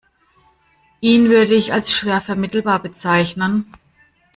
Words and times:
Ihn 1.01 1.29
würde 1.29 1.53
ich 1.53 1.73
als 1.73 1.93
schwer 1.93 2.21
vermittelbar 2.21 2.81
bezeichnen. 2.81 3.71